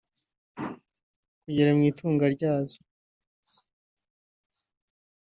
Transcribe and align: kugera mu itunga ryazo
kugera 1.43 1.71
mu 1.77 1.83
itunga 1.89 2.25
ryazo 2.35 2.79